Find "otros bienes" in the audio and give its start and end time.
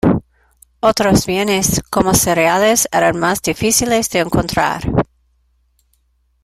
0.79-1.79